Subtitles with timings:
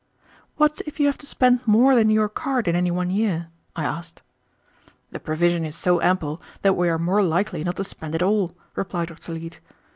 [0.57, 3.83] "What if you have to spend more than your card in any one year?" I
[3.85, 4.23] asked.
[5.11, 8.55] "The provision is so ample that we are more likely not to spend it all,"
[8.75, 9.33] replied Dr.
[9.33, 9.59] Leete.